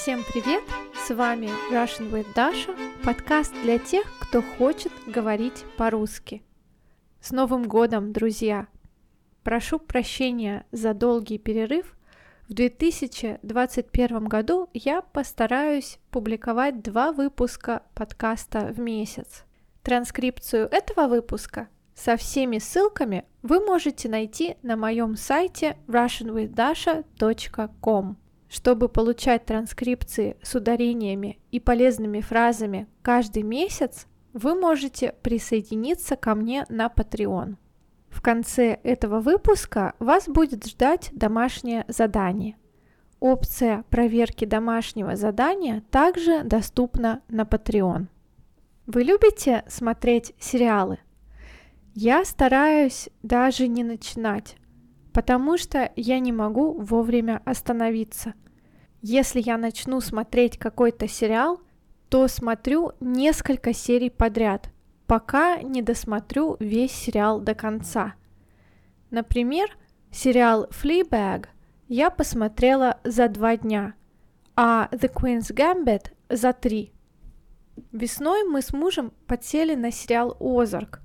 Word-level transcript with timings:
Всем 0.00 0.24
привет! 0.32 0.62
С 0.94 1.12
вами 1.12 1.48
Russian 1.72 2.12
with 2.12 2.32
Dasha, 2.32 2.72
подкаст 3.02 3.52
для 3.64 3.80
тех, 3.80 4.06
кто 4.20 4.42
хочет 4.42 4.92
говорить 5.08 5.64
по-русски. 5.76 6.44
С 7.20 7.32
Новым 7.32 7.64
годом, 7.64 8.12
друзья! 8.12 8.68
Прошу 9.42 9.80
прощения 9.80 10.64
за 10.70 10.94
долгий 10.94 11.38
перерыв. 11.38 11.96
В 12.48 12.54
2021 12.54 14.26
году 14.26 14.70
я 14.72 15.02
постараюсь 15.02 15.98
публиковать 16.12 16.80
два 16.80 17.10
выпуска 17.10 17.82
подкаста 17.96 18.72
в 18.72 18.78
месяц. 18.78 19.42
Транскрипцию 19.82 20.68
этого 20.70 21.08
выпуска 21.08 21.66
со 21.96 22.16
всеми 22.16 22.58
ссылками 22.58 23.24
вы 23.42 23.58
можете 23.58 24.08
найти 24.08 24.58
на 24.62 24.76
моем 24.76 25.16
сайте 25.16 25.76
russianwithdasha.com. 25.88 28.27
Чтобы 28.48 28.88
получать 28.88 29.44
транскрипции 29.44 30.36
с 30.42 30.54
ударениями 30.54 31.38
и 31.50 31.60
полезными 31.60 32.20
фразами 32.20 32.86
каждый 33.02 33.42
месяц, 33.42 34.06
вы 34.32 34.54
можете 34.54 35.14
присоединиться 35.22 36.16
ко 36.16 36.34
мне 36.34 36.64
на 36.68 36.86
Patreon. 36.86 37.56
В 38.08 38.22
конце 38.22 38.78
этого 38.82 39.20
выпуска 39.20 39.94
вас 39.98 40.28
будет 40.28 40.66
ждать 40.66 41.10
домашнее 41.12 41.84
задание. 41.88 42.56
Опция 43.20 43.84
проверки 43.90 44.44
домашнего 44.44 45.16
задания 45.16 45.82
также 45.90 46.42
доступна 46.42 47.20
на 47.28 47.42
Patreon. 47.42 48.06
Вы 48.86 49.02
любите 49.02 49.64
смотреть 49.68 50.34
сериалы? 50.38 50.98
Я 51.94 52.24
стараюсь 52.24 53.10
даже 53.22 53.66
не 53.66 53.82
начинать, 53.82 54.56
потому 55.18 55.58
что 55.58 55.90
я 55.96 56.20
не 56.20 56.30
могу 56.30 56.80
вовремя 56.80 57.42
остановиться. 57.44 58.34
Если 59.02 59.40
я 59.40 59.58
начну 59.58 60.00
смотреть 60.00 60.58
какой-то 60.58 61.08
сериал, 61.08 61.60
то 62.08 62.28
смотрю 62.28 62.92
несколько 63.00 63.72
серий 63.72 64.10
подряд, 64.10 64.70
пока 65.08 65.60
не 65.60 65.82
досмотрю 65.82 66.56
весь 66.60 66.92
сериал 66.92 67.40
до 67.40 67.56
конца. 67.56 68.14
Например, 69.10 69.68
сериал 70.12 70.68
Fleabag 70.70 71.46
я 71.88 72.10
посмотрела 72.10 73.00
за 73.02 73.28
два 73.28 73.56
дня, 73.56 73.94
а 74.54 74.88
The 74.92 75.12
Queen's 75.12 75.52
Gambit 75.52 76.12
за 76.28 76.52
три. 76.52 76.92
Весной 77.90 78.44
мы 78.44 78.62
с 78.62 78.72
мужем 78.72 79.12
подсели 79.26 79.74
на 79.74 79.90
сериал 79.90 80.36
«Озарк», 80.38 81.00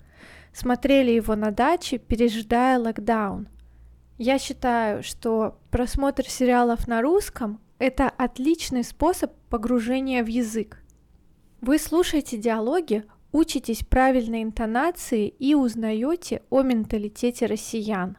смотрели 0.54 1.10
его 1.10 1.36
на 1.36 1.50
даче, 1.50 1.98
пережидая 1.98 2.78
локдаун. 2.78 3.48
Я 4.18 4.38
считаю, 4.38 5.02
что 5.02 5.58
просмотр 5.72 6.30
сериалов 6.30 6.88
на 6.88 7.02
русском– 7.02 7.60
это 7.80 8.10
отличный 8.10 8.84
способ 8.84 9.34
погружения 9.50 10.24
в 10.24 10.28
язык. 10.28 10.84
Вы 11.62 11.80
слушаете 11.80 12.38
диалоги, 12.38 13.06
учитесь 13.32 13.84
правильной 13.84 14.44
интонации 14.44 15.28
и 15.28 15.56
узнаете 15.56 16.44
о 16.52 16.62
менталитете 16.62 17.48
россиян. 17.48 18.18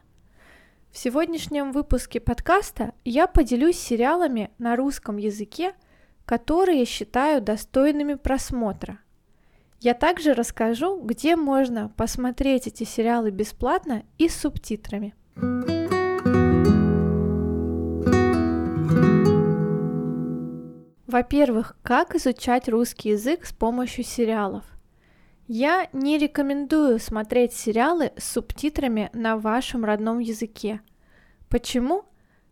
В 0.91 0.97
сегодняшнем 0.97 1.71
выпуске 1.71 2.19
подкаста 2.19 2.93
я 3.03 3.27
поделюсь 3.27 3.77
сериалами 3.77 4.51
на 4.57 4.75
русском 4.75 5.17
языке, 5.17 5.73
которые 6.25 6.85
считаю 6.85 7.41
достойными 7.41 8.15
просмотра. 8.15 8.99
Я 9.79 9.93
также 9.93 10.33
расскажу, 10.33 10.99
где 11.01 11.35
можно 11.35 11.89
посмотреть 11.95 12.67
эти 12.67 12.83
сериалы 12.83 13.29
бесплатно 13.29 14.03
и 14.17 14.27
с 14.27 14.35
субтитрами. 14.35 15.13
Во-первых, 21.15 21.77
как 21.81 22.13
изучать 22.15 22.67
русский 22.67 23.11
язык 23.11 23.45
с 23.45 23.53
помощью 23.53 24.03
сериалов? 24.03 24.65
Я 25.47 25.87
не 25.93 26.17
рекомендую 26.17 26.99
смотреть 26.99 27.53
сериалы 27.53 28.11
с 28.17 28.33
субтитрами 28.33 29.09
на 29.13 29.37
вашем 29.37 29.85
родном 29.85 30.19
языке. 30.19 30.81
Почему? 31.47 32.03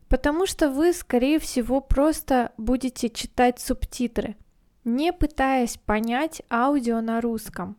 Потому 0.07 0.46
что 0.46 0.69
вы, 0.69 0.94
скорее 0.94 1.40
всего, 1.40 1.81
просто 1.81 2.53
будете 2.56 3.09
читать 3.09 3.59
субтитры, 3.59 4.38
не 4.85 5.12
пытаясь 5.12 5.75
понять 5.75 6.41
аудио 6.50 7.01
на 7.01 7.19
русском. 7.19 7.75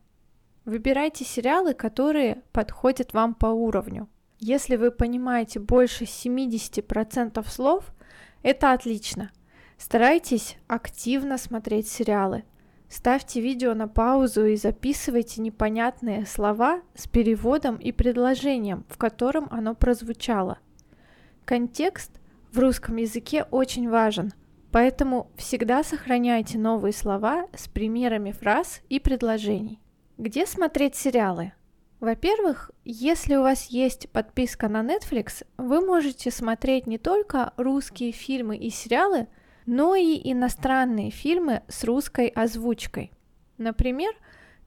Выбирайте 0.65 1.25
сериалы, 1.25 1.73
которые 1.73 2.43
подходят 2.51 3.11
вам 3.11 3.33
по 3.33 3.47
уровню. 3.47 4.07
Если 4.37 4.75
вы 4.75 4.91
понимаете 4.91 5.59
больше 5.59 6.03
70% 6.03 7.43
слов, 7.49 7.85
это 8.43 8.71
отлично. 8.71 9.31
Старайтесь 9.77 10.57
активно 10.67 11.37
смотреть 11.37 11.87
сериалы. 11.87 12.43
Ставьте 12.89 13.41
видео 13.41 13.73
на 13.73 13.87
паузу 13.87 14.45
и 14.45 14.55
записывайте 14.55 15.41
непонятные 15.41 16.25
слова 16.25 16.81
с 16.93 17.07
переводом 17.07 17.77
и 17.77 17.91
предложением, 17.91 18.85
в 18.89 18.97
котором 18.97 19.47
оно 19.51 19.75
прозвучало. 19.75 20.59
Контекст 21.45 22.11
в 22.51 22.59
русском 22.59 22.95
языке 22.97 23.43
очень 23.51 23.89
важен– 23.89 24.33
Поэтому 24.75 25.31
всегда 25.37 25.85
сохраняйте 25.85 26.57
новые 26.57 26.91
слова 26.91 27.47
с 27.55 27.69
примерами 27.69 28.33
фраз 28.33 28.81
и 28.89 28.99
предложений. 28.99 29.79
Где 30.17 30.45
смотреть 30.45 30.97
сериалы? 30.97 31.53
Во-первых, 32.01 32.71
если 32.83 33.37
у 33.37 33.43
вас 33.43 33.67
есть 33.67 34.09
подписка 34.09 34.67
на 34.67 34.81
Netflix, 34.81 35.45
вы 35.57 35.79
можете 35.79 36.29
смотреть 36.29 36.87
не 36.87 36.97
только 36.97 37.53
русские 37.55 38.11
фильмы 38.11 38.57
и 38.57 38.69
сериалы, 38.69 39.27
но 39.65 39.95
и 39.95 40.19
иностранные 40.31 41.11
фильмы 41.11 41.63
с 41.67 41.83
русской 41.83 42.27
озвучкой. 42.27 43.11
Например, 43.57 44.13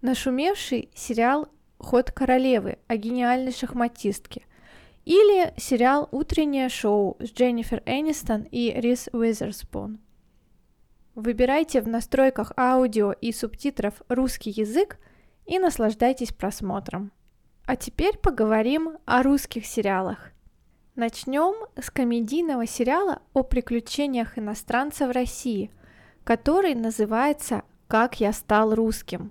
нашумевший 0.00 0.90
сериал 0.94 1.48
«Ход 1.78 2.10
королевы» 2.10 2.78
о 2.88 2.96
гениальной 2.96 3.52
шахматистке 3.52 4.44
или 5.04 5.54
сериал 5.56 6.08
«Утреннее 6.10 6.68
шоу» 6.68 7.16
с 7.20 7.32
Дженнифер 7.32 7.82
Энистон 7.86 8.42
и 8.42 8.72
Рис 8.72 9.08
Уизерспун. 9.12 10.00
Выбирайте 11.14 11.80
в 11.80 11.88
настройках 11.88 12.52
аудио 12.56 13.12
и 13.12 13.32
субтитров 13.32 14.02
русский 14.08 14.50
язык 14.50 14.98
и 15.46 15.58
наслаждайтесь 15.58 16.32
просмотром. 16.32 17.10
А 17.64 17.76
теперь 17.76 18.16
поговорим 18.18 18.98
о 19.04 19.22
русских 19.22 19.66
сериалах. 19.66 20.32
Начнем 20.98 21.54
с 21.80 21.90
комедийного 21.90 22.66
сериала 22.66 23.22
о 23.32 23.44
приключениях 23.44 24.36
иностранца 24.36 25.06
в 25.06 25.12
России, 25.12 25.70
который 26.24 26.74
называется 26.74 27.62
«Как 27.86 28.18
я 28.18 28.32
стал 28.32 28.74
русским». 28.74 29.30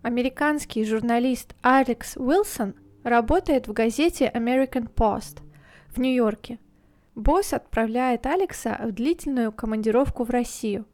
Американский 0.00 0.86
журналист 0.86 1.54
Алекс 1.60 2.16
Уилсон– 2.16 2.74
работает 3.04 3.68
в 3.68 3.72
газете 3.74 4.30
American 4.34 4.90
Post 4.90 5.42
в 5.88 6.00
Нью-Йорке. 6.00 6.58
Босс 7.14 7.52
отправляет 7.52 8.26
Алекса 8.26 8.80
в 8.82 8.92
длительную 8.92 9.52
командировку 9.52 10.24
в 10.24 10.30
Россию. 10.30 10.86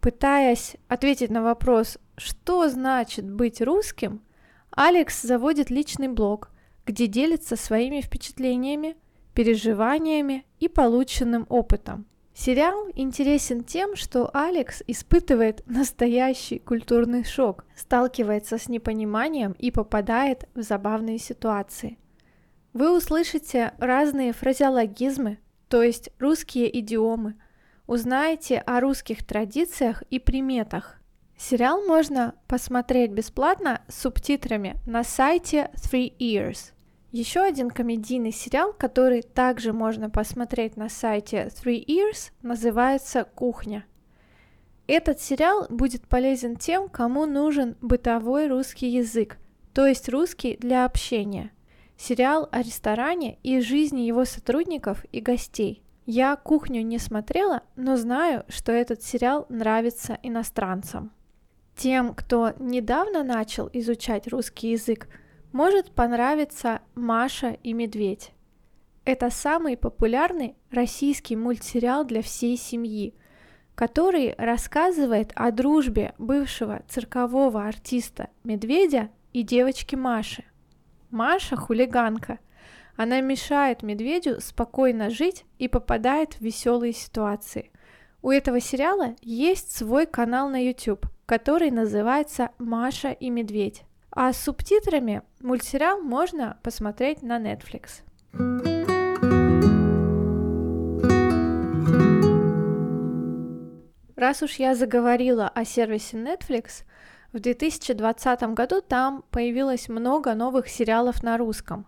Пытаясь 0.00 0.76
ответить 0.88 1.30
на 1.30 1.42
вопрос, 1.42 1.98
что 2.16 2.68
значит 2.68 3.28
быть 3.28 3.60
русским, 3.60 4.22
Алекс 4.70 5.22
заводит 5.22 5.70
личный 5.70 6.08
блог, 6.08 6.50
где 6.84 7.06
делится 7.06 7.56
своими 7.56 8.00
впечатлениями, 8.00 8.96
переживаниями 9.36 10.44
и 10.58 10.66
полученным 10.68 11.46
опытом– 11.48 12.06
Сериал 12.38 12.88
интересен 12.94 13.64
тем, 13.64 13.96
что 13.96 14.30
Алекс 14.34 14.82
испытывает 14.86 15.62
настоящий 15.66 16.58
культурный 16.58 17.24
шок, 17.24 17.64
сталкивается 17.74 18.58
с 18.58 18.68
непониманием 18.68 19.52
и 19.52 19.70
попадает 19.70 20.46
в 20.54 20.60
забавные 20.60 21.18
ситуации. 21.18 21.96
Вы 22.74 22.94
услышите 22.94 23.72
разные 23.78 24.34
фразеологизмы, 24.34 25.38
то 25.70 25.82
есть 25.82 26.10
русские 26.18 26.78
идиомы, 26.78 27.36
узнаете 27.86 28.58
о 28.58 28.80
русских 28.80 29.24
традициях 29.24 30.02
и 30.10 30.18
приметах. 30.18 31.00
Сериал 31.38 31.86
можно 31.86 32.34
посмотреть 32.48 33.12
бесплатно 33.12 33.80
с 33.88 34.02
субтитрами 34.02 34.76
на 34.84 35.04
сайте 35.04 35.70
Three 35.76 36.14
Ears– 36.18 36.72
еще 37.16 37.40
один 37.40 37.70
комедийный 37.70 38.30
сериал, 38.30 38.74
который 38.74 39.22
также 39.22 39.72
можно 39.72 40.10
посмотреть 40.10 40.76
на 40.76 40.90
сайте 40.90 41.46
Three 41.46 41.82
Ears, 41.82 42.30
называется 42.42 43.24
«Кухня». 43.24 43.86
Этот 44.86 45.18
сериал 45.18 45.66
будет 45.70 46.06
полезен 46.06 46.56
тем, 46.56 46.90
кому 46.90 47.24
нужен 47.24 47.74
бытовой 47.80 48.48
русский 48.48 48.88
язык, 48.88 49.38
то 49.72 49.86
есть 49.86 50.10
русский 50.10 50.58
для 50.58 50.84
общения. 50.84 51.52
Сериал 51.96 52.50
о 52.52 52.60
ресторане 52.60 53.38
и 53.42 53.60
жизни 53.60 54.02
его 54.02 54.26
сотрудников 54.26 55.06
и 55.10 55.20
гостей. 55.20 55.82
Я 56.04 56.36
кухню 56.36 56.82
не 56.82 56.98
смотрела, 56.98 57.62
но 57.76 57.96
знаю, 57.96 58.44
что 58.48 58.72
этот 58.72 59.02
сериал 59.02 59.46
нравится 59.48 60.18
иностранцам. 60.22 61.12
Тем, 61.76 62.14
кто 62.14 62.52
недавно 62.58 63.24
начал 63.24 63.70
изучать 63.72 64.28
русский 64.28 64.72
язык, 64.72 65.08
может 65.52 65.94
понравиться 65.94 66.80
«Маша 66.94 67.56
и 67.62 67.72
медведь». 67.72 68.32
Это 69.04 69.30
самый 69.30 69.76
популярный 69.76 70.56
российский 70.70 71.36
мультсериал 71.36 72.04
для 72.04 72.22
всей 72.22 72.56
семьи. 72.56 73.14
который 73.76 74.34
рассказывает 74.38 75.32
о 75.34 75.52
дружбе 75.52 76.14
бывшего 76.18 76.82
циркового 76.88 77.62
артиста 77.64 78.30
Медведя 78.42 79.10
и 79.34 79.42
девочки 79.42 79.94
Маши. 79.94 80.44
Маша 81.10 81.56
хулиганка. 81.56 82.38
Она 82.96 83.20
мешает 83.20 83.82
Медведю 83.82 84.40
спокойно 84.40 85.10
жить 85.10 85.44
и 85.58 85.68
попадает 85.68 86.34
в 86.34 86.40
веселые 86.40 86.94
ситуации. 86.94 87.70
У 88.22 88.30
этого 88.30 88.60
сериала 88.60 89.14
есть 89.20 89.76
свой 89.76 90.06
канал 90.06 90.48
на 90.48 90.66
YouTube, 90.66 91.06
который 91.26 91.70
называется 91.70 92.50
«Маша 92.58 93.10
и 93.12 93.28
Медведь». 93.28 93.82
А 94.18 94.32
с 94.32 94.42
субтитрами 94.42 95.20
мультсериал 95.40 96.00
можно 96.00 96.56
посмотреть 96.62 97.20
на 97.22 97.38
Netflix. 97.38 98.00
Раз 104.16 104.42
уж 104.42 104.54
я 104.54 104.74
заговорила 104.74 105.48
о 105.48 105.66
сервисе 105.66 106.16
Netflix, 106.16 106.84
в 107.34 107.40
2020 107.40 108.42
году 108.54 108.80
там 108.80 109.22
появилось 109.30 109.90
много 109.90 110.34
новых 110.34 110.68
сериалов 110.68 111.22
на 111.22 111.36
русском. 111.36 111.86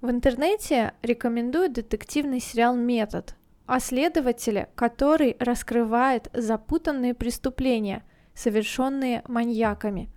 В 0.00 0.08
интернете 0.08 0.92
рекомендуют 1.02 1.72
детективный 1.72 2.38
сериал 2.38 2.76
«Метод», 2.76 3.34
о 3.66 3.80
следователе, 3.80 4.68
который 4.76 5.36
раскрывает 5.40 6.30
запутанные 6.32 7.14
преступления, 7.14 8.04
совершенные 8.36 9.24
маньяками. 9.26 10.10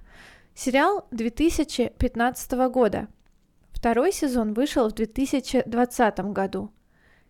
Сериал 0.61 1.07
2015 1.11 2.51
года. 2.69 3.07
Второй 3.71 4.11
сезон 4.11 4.53
вышел 4.53 4.89
в 4.89 4.93
2020 4.93 6.19
году. 6.33 6.73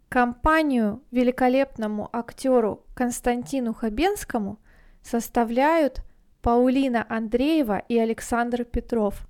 Компанию 0.09 1.03
великолепному 1.11 2.09
актеру 2.11 2.83
Константину 2.95 3.75
Хабенскому 3.75 4.57
составляют 5.03 6.01
Паулина 6.41 7.05
Андреева 7.07 7.83
и 7.87 7.99
Александр 7.99 8.65
Петров. 8.65 9.27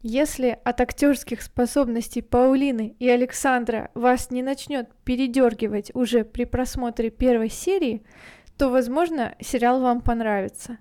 Если 0.00 0.58
от 0.64 0.80
актерских 0.80 1.42
способностей 1.42 2.22
Паулины 2.22 2.96
и 2.98 3.10
Александра 3.10 3.90
вас 3.92 4.30
не 4.30 4.42
начнет 4.42 4.88
передергивать 5.04 5.94
уже 5.94 6.24
при 6.24 6.46
просмотре 6.46 7.10
первой 7.10 7.50
серии, 7.50 8.06
то, 8.56 8.70
возможно, 8.70 9.34
сериал 9.38 9.82
вам 9.82 10.00
понравится. 10.00 10.78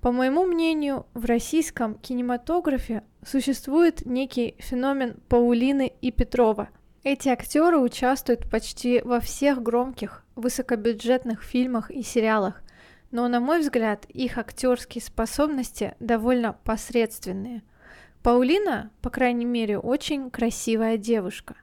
По 0.00 0.12
моему 0.12 0.46
мнению, 0.46 1.06
в 1.14 1.24
российском 1.26 1.94
кинематографе 1.96 3.02
существует 3.24 4.06
некий 4.06 4.54
феномен 4.58 5.16
Паулины 5.28 5.92
и 6.00 6.10
Петрова– 6.10 6.70
эти 7.02 7.30
актеры 7.30 7.78
участвуют 7.78 8.50
почти 8.50 9.00
во 9.02 9.20
всех 9.20 9.62
громких, 9.62 10.22
высокобюджетных 10.36 11.42
фильмах 11.42 11.90
и 11.90 12.02
сериалах, 12.02 12.62
но, 13.10 13.26
на 13.26 13.40
мой 13.40 13.60
взгляд, 13.60 14.04
их 14.04 14.36
актерские 14.36 15.00
способности 15.00 15.94
довольно 15.98 16.52
посредственные. 16.52 17.62
Паулина, 18.22 18.90
по 19.00 19.08
крайней 19.08 19.46
мере, 19.46 19.78
очень 19.78 20.30
красивая 20.30 20.98
девушка. 20.98 21.54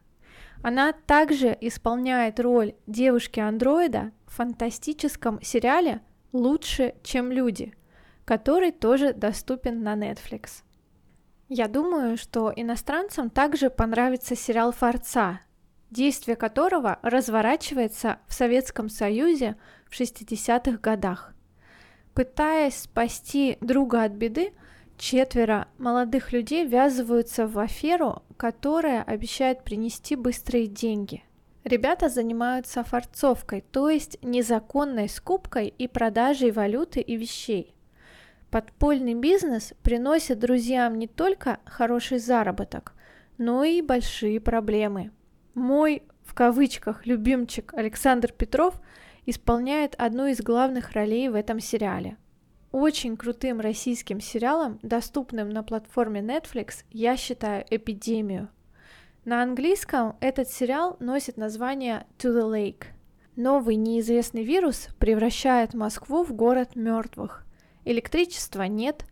Она 0.63 0.91
также 0.91 1.55
исполняет 1.61 2.39
роль 2.39 2.73
девушки-андроида 2.87 4.11
в 4.25 4.35
фантастическом 4.37 5.39
сериале 5.43 6.01
«Лучше, 6.33 6.95
чем 7.03 7.31
люди», 7.31 7.75
который 8.27 8.73
тоже 8.73 9.13
доступен 9.13 9.83
на 9.83 9.95
Netflix. 9.95 10.63
Я 11.47 11.69
думаю, 11.69 12.17
что 12.17 12.51
иностранцам 12.53 13.29
также 13.29 13.69
понравится 13.69 14.35
сериал 14.35 14.73
«Форца», 14.73 15.39
действие 15.91 16.35
которого 16.35 16.99
разворачивается 17.03 18.19
в 18.27 18.33
Советском 18.33 18.89
Союзе 18.89 19.55
в 19.89 19.97
60-х 19.97 20.77
годах. 20.79 21.33
Пытаясь 22.13 22.81
спасти 22.81 23.57
друга 23.61 24.03
от 24.03 24.11
беды, 24.11 24.51
четверо 24.97 25.69
молодых 25.77 26.33
людей 26.33 26.65
ввязываются 26.65 27.47
в 27.47 27.57
аферу, 27.57 28.23
которая 28.35 29.03
обещает 29.03 29.63
принести 29.63 30.17
быстрые 30.17 30.67
деньги. 30.67 31.23
Ребята 31.63 32.09
занимаются 32.09 32.83
форцовкой, 32.83 33.61
то 33.71 33.89
есть 33.89 34.17
незаконной 34.21 35.07
скупкой 35.07 35.67
и 35.69 35.87
продажей 35.87 36.51
валюты 36.51 36.99
и 36.99 37.15
вещей. 37.15 37.76
Подпольный 38.51 39.13
бизнес 39.13 39.73
приносит 39.83 40.39
друзьям 40.39 40.97
не 40.97 41.07
только 41.07 41.59
хороший 41.65 42.19
заработок, 42.19 42.93
но 43.37 43.63
и 43.63 43.81
большие 43.81 44.39
проблемы. 44.39 45.11
Мой, 45.53 46.03
в 46.23 46.33
кавычках, 46.33 47.05
любимчик 47.05 47.73
Александр 47.73 48.31
Петров 48.31 48.79
исполняет 49.25 49.95
одну 49.97 50.27
из 50.27 50.41
главных 50.41 50.93
ролей 50.93 51.27
в 51.27 51.35
этом 51.35 51.59
сериале. 51.59 52.17
Очень 52.71 53.17
крутым 53.17 53.59
российским 53.59 54.21
сериалом, 54.21 54.79
доступным 54.81 55.49
на 55.49 55.63
платформе 55.63 56.21
Netflix, 56.21 56.83
я 56.91 57.17
считаю 57.17 57.65
«Эпидемию». 57.69 58.49
На 59.25 59.41
английском 59.41 60.15
этот 60.21 60.47
сериал 60.49 60.95
носит 60.99 61.37
название 61.37 62.05
«To 62.17 62.33
the 62.33 62.49
Lake». 62.49 62.85
Новый 63.35 63.75
неизвестный 63.75 64.43
вирус 64.43 64.87
превращает 64.99 65.73
Москву 65.73 66.23
в 66.23 66.33
город 66.33 66.75
мертвых. 66.75 67.46
Электричества 67.87 68.63
нет, 68.63 69.05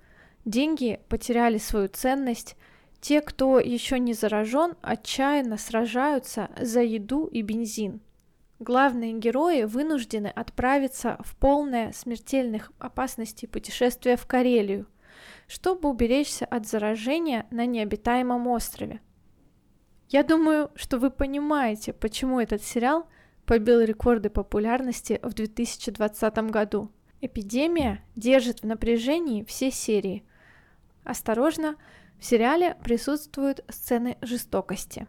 деньги 0.43 0.99
потеряли 1.07 1.59
свою 1.59 1.87
ценность, 1.87 2.57
те, 2.99 3.21
кто 3.21 3.57
еще 3.57 3.99
не 3.99 4.13
заражен, 4.13 4.73
отчаянно 4.81 5.57
сражаются 5.57 6.49
за 6.59 6.81
еду 6.81 7.25
и 7.27 7.41
бензин. 7.41 8.01
Главные 8.59 9.13
герои 9.13 9.63
вынуждены 9.63 10.27
отправиться 10.27 11.15
в 11.23 11.37
полное 11.37 11.93
смертельных 11.93 12.73
опасностей 12.77 13.47
путешествие 13.47 14.17
в 14.17 14.25
Карелию, 14.25 14.87
чтобы 15.47 15.87
уберечься 15.87 16.43
от 16.43 16.67
заражения 16.67 17.45
на 17.51 17.65
необитаемом 17.65 18.45
острове. 18.47 18.99
Я 20.09 20.21
думаю, 20.21 20.69
что 20.75 20.97
вы 20.97 21.11
понимаете, 21.11 21.93
почему 21.93 22.41
этот 22.41 22.61
сериал 22.61 23.07
побил 23.45 23.79
рекорды 23.79 24.29
популярности 24.29 25.21
в 25.23 25.33
2020 25.33 26.37
году. 26.51 26.91
Эпидемия 27.25 28.03
держит 28.15 28.61
в 28.61 28.67
напряжении 28.67 29.43
все 29.43 29.71
серии. 29.71 30.23
Осторожно, 31.03 31.75
в 32.19 32.25
сериале 32.25 32.77
присутствуют 32.83 33.65
сцены 33.67 34.17
жестокости. 34.21 35.07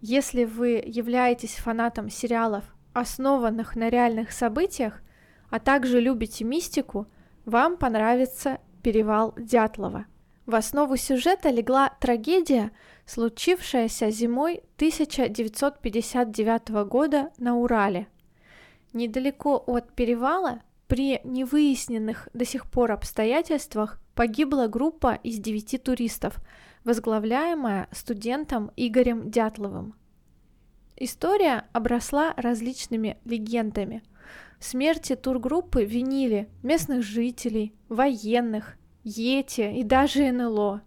Если 0.00 0.42
вы 0.44 0.82
являетесь 0.84 1.54
фанатом 1.54 2.10
сериалов, 2.10 2.64
основанных 2.94 3.76
на 3.76 3.90
реальных 3.90 4.32
событиях, 4.32 5.02
а 5.48 5.60
также 5.60 6.00
любите 6.00 6.42
мистику, 6.44 7.06
вам 7.44 7.76
понравится 7.76 8.58
«Перевал 8.82 9.32
Дятлова». 9.38 10.06
В 10.46 10.54
основу 10.56 10.96
сюжета 10.96 11.50
легла 11.50 11.90
трагедия, 12.00 12.72
случившаяся 13.04 14.10
зимой 14.10 14.64
1959 14.76 16.68
года 16.88 17.30
на 17.38 17.56
Урале. 17.56 18.08
Недалеко 18.92 19.62
от 19.64 19.92
перевала 19.92 20.62
при 20.88 21.20
невыясненных 21.24 22.28
до 22.32 22.44
сих 22.44 22.70
пор 22.70 22.92
обстоятельствах 22.92 24.00
погибла 24.14 24.68
группа 24.68 25.18
из 25.22 25.38
девяти 25.38 25.78
туристов, 25.78 26.38
возглавляемая 26.84 27.88
студентом 27.90 28.70
Игорем 28.76 29.30
Дятловым. 29.30 29.94
История 30.96 31.64
обросла 31.72 32.32
различными 32.36 33.18
легендами. 33.24 34.02
В 34.58 34.64
смерти 34.64 35.16
тургруппы 35.16 35.84
винили 35.84 36.48
местных 36.62 37.02
жителей, 37.02 37.74
военных, 37.88 38.76
Йети 39.02 39.78
и 39.78 39.84
даже 39.84 40.32
НЛО. 40.32 40.82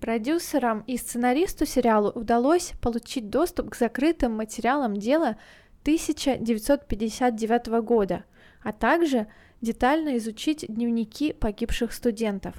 Продюсерам 0.00 0.80
и 0.86 0.96
сценаристу 0.96 1.64
сериалу 1.64 2.10
удалось 2.10 2.72
получить 2.82 3.30
доступ 3.30 3.70
к 3.70 3.76
закрытым 3.76 4.36
материалам 4.36 4.96
дела 4.96 5.38
1959 5.82 7.66
года– 7.82 8.24
а 8.62 8.72
также 8.72 9.26
детально 9.60 10.16
изучить 10.18 10.64
дневники 10.68 11.32
погибших 11.32 11.92
студентов. 11.92 12.54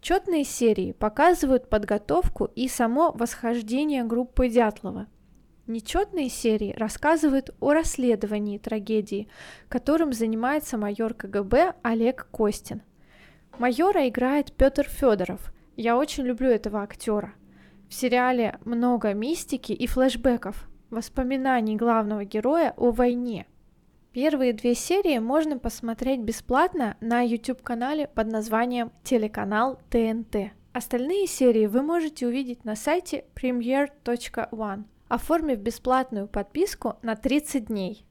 Четные 0.00 0.44
серии 0.44 0.92
показывают 0.92 1.70
подготовку 1.70 2.46
и 2.56 2.66
само 2.68 3.12
восхождение 3.12 4.02
группы 4.02 4.48
Дятлова. 4.48 5.06
Нечетные 5.68 6.28
серии 6.28 6.74
рассказывают 6.76 7.54
о 7.60 7.72
расследовании 7.72 8.58
трагедии, 8.58 9.28
которым 9.68 10.12
занимается 10.12 10.76
майор 10.76 11.14
КГБ 11.14 11.74
Олег 11.82 12.26
Костин. 12.32 12.82
Майора 13.58 14.08
играет 14.08 14.52
Петр 14.52 14.88
Федоров. 14.88 15.52
Я 15.76 15.96
очень 15.96 16.24
люблю 16.24 16.48
этого 16.48 16.82
актера. 16.82 17.34
В 17.88 17.94
сериале 17.94 18.58
много 18.64 19.14
мистики 19.14 19.72
и 19.72 19.86
флэшбэков, 19.86 20.68
воспоминаний 20.90 21.76
главного 21.76 22.24
героя 22.24 22.74
о 22.76 22.90
войне– 22.90 23.46
Первые 24.12 24.52
две 24.52 24.74
серии 24.74 25.18
можно 25.18 25.58
посмотреть 25.58 26.20
бесплатно 26.20 26.98
на 27.00 27.22
YouTube-канале 27.22 28.08
под 28.08 28.26
названием 28.26 28.92
«Телеканал 29.04 29.80
ТНТ». 29.88 30.52
Остальные 30.74 31.26
серии 31.26 31.64
вы 31.64 31.80
можете 31.80 32.26
увидеть 32.26 32.62
на 32.66 32.76
сайте 32.76 33.24
premier.one, 33.34 34.84
оформив 35.08 35.60
бесплатную 35.60 36.28
подписку 36.28 36.96
на 37.00 37.16
30 37.16 37.68
дней. 37.68 38.04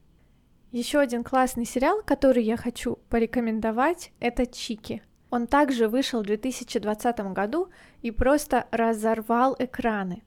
Еще 0.72 0.98
один 0.98 1.22
классный 1.22 1.64
сериал, 1.64 2.02
который 2.04 2.42
я 2.42 2.56
хочу 2.56 2.98
порекомендовать, 3.08 4.10
это 4.18 4.44
Чики. 4.44 5.04
Он 5.30 5.46
также 5.46 5.86
вышел 5.86 6.22
в 6.22 6.26
2020 6.26 7.20
году 7.32 7.68
и 8.00 8.10
просто 8.10 8.66
разорвал 8.72 9.54
экраны. 9.56 10.24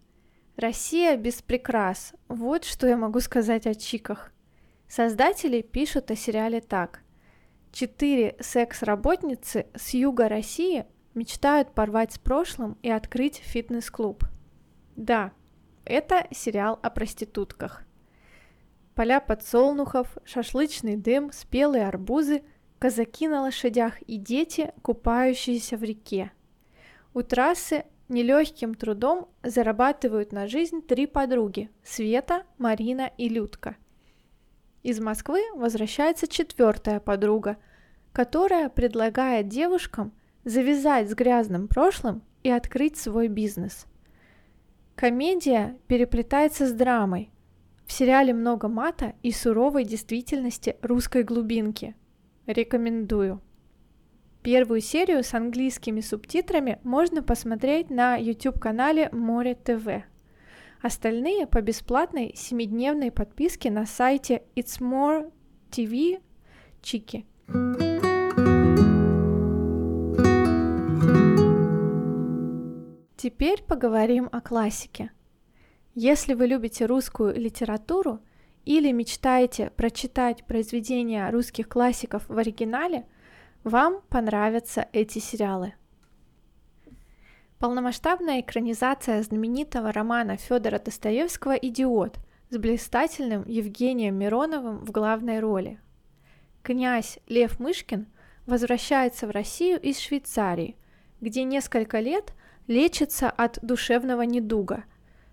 Россия 0.55 1.17
без 1.17 1.41
прикрас. 1.41 2.13
Вот 2.29 2.63
что 2.63 2.87
я 2.87 2.95
могу 2.95 3.19
сказать 3.19 3.67
о 3.67 3.75
Чиках. 3.75 4.31
Создатели 4.87 5.61
пишут 5.61 6.11
о 6.11 6.15
сериале 6.15 6.61
так. 6.61 7.01
Четыре 7.71 8.35
секс-работницы 8.39 9.67
с 9.75 9.93
юга 9.93 10.29
России 10.29 10.85
мечтают 11.15 11.73
порвать 11.73 12.13
с 12.13 12.19
прошлым 12.19 12.77
и 12.83 12.89
открыть 12.89 13.37
фитнес-клуб. 13.37 14.23
Да, 14.95 15.33
это 15.83 16.27
сериал 16.31 16.79
о 16.81 16.89
проститутках. 16.89 17.83
Поля 18.93 19.19
подсолнухов, 19.19 20.17
шашлычный 20.23 20.95
дым, 20.95 21.31
спелые 21.33 21.87
арбузы, 21.87 22.43
казаки 22.79 23.27
на 23.27 23.41
лошадях 23.41 24.01
и 24.03 24.17
дети, 24.17 24.71
купающиеся 24.81 25.77
в 25.77 25.83
реке. 25.83 26.31
У 27.13 27.23
трассы 27.23 27.85
нелегким 28.07 28.75
трудом 28.75 29.27
зарабатывают 29.43 30.31
на 30.31 30.47
жизнь 30.47 30.81
три 30.81 31.07
подруги– 31.07 31.69
Света, 31.83 32.43
Марина 32.57 33.11
и 33.17 33.27
Людка– 33.27 33.75
из 34.85 34.99
Москвы 34.99 35.41
возвращается 35.55 36.27
четвертая 36.27 36.99
подруга, 36.99 37.57
которая 38.13 38.69
предлагает 38.69 39.47
девушкам 39.47 40.13
завязать 40.43 41.09
с 41.09 41.15
грязным 41.15 41.67
прошлым 41.67 42.21
и 42.43 42.51
открыть 42.51 42.95
свой 42.95 43.27
бизнес. 43.27 43.87
Комедия 44.93 45.75
переплетается 45.87 46.67
с 46.67 46.71
драмой. 46.71 47.31
В 47.87 47.91
сериале 47.93 48.31
много 48.31 48.67
мата 48.67 49.15
и 49.23 49.31
суровой 49.31 49.85
действительности 49.85 50.77
русской 50.83 51.23
глубинки. 51.23 51.95
Рекомендую. 52.45 53.41
Первую 54.43 54.81
серию 54.81 55.23
с 55.23 55.33
английскими 55.33 56.01
субтитрами 56.01 56.77
можно 56.83 57.23
посмотреть 57.23 57.89
на 57.89 58.17
YouTube-канале 58.17 59.09
Море 59.11 59.55
ТВ. 59.55 60.05
Остальные 60.85 61.47
по 61.47 61.61
бесплатной 61.61 62.33
семидневной 62.35 63.11
подписке 63.11 63.71
на 63.71 63.87
сайте 63.87 64.43
It's 64.55 64.79
More 64.79 65.33
TV 65.71 66.21
Чики. 66.83 67.25
Теперь 73.17 73.63
поговорим 73.63 74.29
о 74.31 74.41
классике. 74.41 75.09
Если 75.95 76.35
вы 76.35 76.45
любите 76.45 76.85
русскую 76.85 77.33
литературу 77.33 78.19
или 78.63 78.91
мечтаете 78.91 79.71
прочитать 79.71 80.45
произведения 80.45 81.27
русских 81.31 81.67
классиков 81.67 82.29
в 82.29 82.37
оригинале, 82.37 83.07
вам 83.63 84.03
понравятся 84.09 84.87
эти 84.93 85.17
сериалы– 85.17 85.73
Полномасштабная 87.59 88.41
экранизация 88.41 89.23
знаменитого 89.23 89.93
романа 89.93 90.35
Федора 90.35 90.77
Достоевского 90.77 91.53
«Идиот» 91.53 92.17
с 92.49 92.57
блистательным 92.57 93.45
Евгением 93.47 94.15
Мироновым 94.15 94.79
в 94.79 94.91
главной 94.91 95.39
роли. 95.39 95.79
Князь 96.63 97.17
Лев 97.27 97.57
Мышкин 97.61 98.07
возвращается 98.45 99.25
в 99.25 99.31
Россию 99.31 99.79
из 99.79 99.99
Швейцарии, 99.99 100.75
где 101.21 101.43
несколько 101.43 102.01
лет 102.01 102.33
лечится 102.67 103.29
от 103.29 103.57
душевного 103.61 104.23
недуга. 104.23 104.83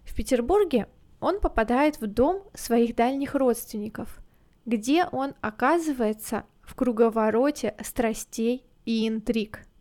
В 0.05 0.15
Петербурге 0.15 0.87
он 1.19 1.41
попадает 1.41 2.01
в 2.01 2.07
дом 2.07 2.45
своих 2.55 2.95
дальних 2.95 3.35
родственников, 3.35 4.21
где 4.65 5.07
он 5.07 5.35
оказывается 5.41 6.45
в 6.63 6.77
круговороте 6.77 7.75
страстей 7.83 8.65
и 8.85 9.09
интриг– 9.09 9.67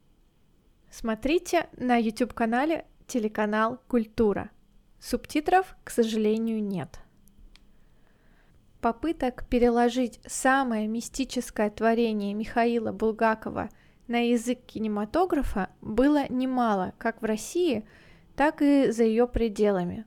Смотрите 0.91 1.69
на 1.77 1.95
YouTube-канале 1.95 2.85
телеканал 3.07 3.79
«Культура». 3.87 4.51
Субтитров, 4.99 5.77
к 5.85 5.89
сожалению, 5.89 6.61
нет. 6.61 6.99
Попыток 8.81 9.47
переложить 9.47 10.19
самое 10.25 10.87
мистическое 10.87 11.69
творение 11.69 12.33
Михаила 12.33 12.91
Булгакова 12.91 13.69
на 14.07 14.29
язык 14.29 14.65
кинематографа 14.65 15.69
было 15.79 16.27
немало 16.27 16.93
как 16.97 17.21
в 17.21 17.25
России, 17.25 17.87
так 18.35 18.61
и 18.61 18.91
за 18.91 19.05
ее 19.05 19.27
пределами. 19.27 20.05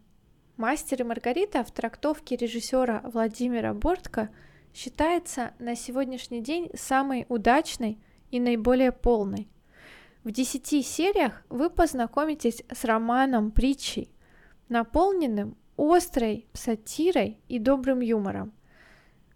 «Мастер 0.59 1.01
и 1.01 1.05
Маргарита» 1.05 1.65
в 1.65 1.71
трактовке 1.73 2.37
режиссера 2.37 3.01
Владимира 3.05 3.73
Бортко 3.73 4.29
считается 4.75 5.55
на 5.59 5.77
сегодняшний 5.77 6.43
день 6.43 6.71
самой 6.75 7.25
удачной 7.31 7.99
и 8.31 8.39
наиболее 8.39 8.93
полной. 8.93 9.49
В 10.25 10.31
десяти 10.31 10.83
сериях 10.83 11.43
вы 11.51 11.69
познакомитесь 11.69 12.65
с 12.73 12.85
романом 12.85 13.51
притчей, 13.51 14.11
наполненным 14.71 15.55
острой 15.77 16.47
сатирой 16.55 17.39
и 17.49 17.59
добрым 17.59 18.01
юмором, 18.01 18.55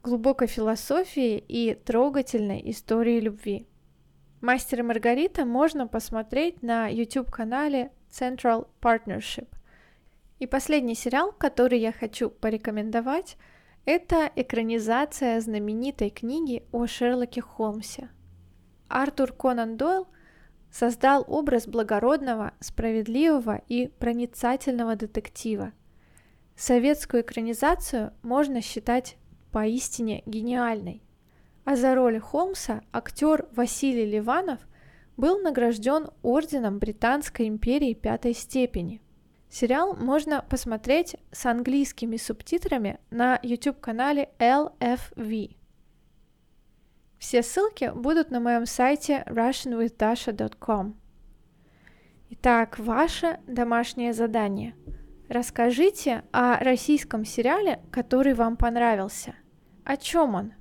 глубокой 0.02 0.46
философией 0.46 1.44
и 1.46 1.74
трогательной 1.74 2.62
историей 2.70 3.20
любви. 3.20 3.66
«Мастер 4.40 4.78
и 4.78 4.82
Маргарита» 4.82 5.44
можно 5.44 5.86
посмотреть 5.86 6.62
на 6.62 6.88
YouTube-канале 6.88 7.92
Central 8.10 8.66
Partnership. 8.80 9.48
И 10.38 10.46
последний 10.46 10.94
сериал, 10.94 11.32
который 11.36 11.80
я 11.80 11.92
хочу 11.92 12.30
порекомендовать, 12.30 13.36
это 13.84 14.30
экранизация 14.36 15.38
знаменитой 15.42 16.08
книги 16.08 16.62
о 16.72 16.86
Шерлоке 16.86 17.42
Холмсе. 17.42 18.08
Артур 18.88 19.34
Конан 19.34 19.76
Дойл– 19.76 20.06
создал 20.70 21.24
образ 21.26 21.66
благородного, 21.66 22.52
справедливого 22.60 23.62
и 23.68 23.88
проницательного 23.88 24.96
детектива. 24.96 25.72
Советскую 26.56 27.22
экранизацию 27.22 28.12
можно 28.22 28.60
считать 28.60 29.16
поистине 29.52 30.22
гениальной. 30.26 31.02
А 31.64 31.76
за 31.76 31.94
роль 31.94 32.18
Холмса 32.18 32.82
актер 32.92 33.46
Василий 33.54 34.06
Ливанов 34.06 34.60
был 35.16 35.38
награжден 35.40 36.08
орденом 36.22 36.78
Британской 36.78 37.48
империи 37.48 37.92
пятой 37.92 38.34
степени. 38.34 39.00
Сериал 39.50 39.94
можно 39.96 40.44
посмотреть 40.48 41.16
с 41.32 41.46
английскими 41.46 42.16
субтитрами 42.16 42.98
на 43.10 43.38
YouTube-канале 43.42 44.30
LFV. 44.38 45.57
Все 47.18 47.42
ссылки 47.42 47.90
будут 47.94 48.30
на 48.30 48.38
моем 48.38 48.64
сайте 48.64 49.24
russianwithdasha.com. 49.26 50.96
Итак, 52.30 52.78
ваше 52.78 53.40
домашнее 53.46 54.12
задание. 54.12 54.74
Расскажите 55.28 56.22
о 56.32 56.62
российском 56.62 57.24
сериале, 57.24 57.80
который 57.90 58.34
вам 58.34 58.56
понравился. 58.56 59.34
О 59.84 59.96
чем 59.96 60.34
он? 60.34 60.54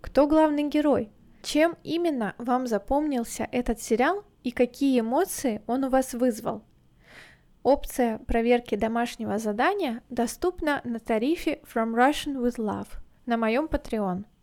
Кто 0.00 0.28
главный 0.28 0.68
герой? 0.68 1.10
Чем 1.42 1.76
именно 1.82 2.34
вам 2.38 2.66
запомнился 2.66 3.48
этот 3.50 3.80
сериал 3.80 4.24
и 4.44 4.52
какие 4.52 5.00
эмоции 5.00 5.62
он 5.66 5.84
у 5.84 5.90
вас 5.90 6.14
вызвал? 6.14 6.64
Опция 7.62 8.18
проверки 8.18 8.76
домашнего 8.76 9.38
задания 9.38 10.02
доступна 10.08 10.80
на 10.84 11.00
тарифе 11.00 11.60
From 11.64 11.94
Russian 11.94 12.36
with 12.40 12.58
Love 12.58 12.88
на 13.26 13.36
моем 13.36 13.66
Patreon– 13.66 14.24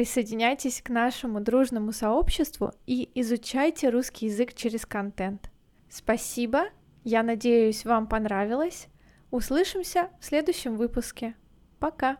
Присоединяйтесь 0.00 0.80
к 0.80 0.88
нашему 0.88 1.42
дружному 1.42 1.92
сообществу 1.92 2.72
и 2.86 3.10
изучайте 3.16 3.90
русский 3.90 4.28
язык 4.28 4.54
через 4.54 4.86
контент. 4.86 5.50
Спасибо, 5.90 6.70
я 7.04 7.22
надеюсь, 7.22 7.84
вам 7.84 8.06
понравилось. 8.06 8.88
Услышимся 9.30 10.08
в 10.18 10.24
следующем 10.24 10.78
выпуске. 10.78 11.34
Пока! 11.78 12.16